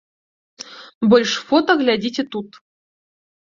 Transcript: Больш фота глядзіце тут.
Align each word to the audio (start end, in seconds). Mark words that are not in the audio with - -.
Больш 1.11 1.31
фота 1.51 1.77
глядзіце 1.85 2.29
тут. 2.33 2.61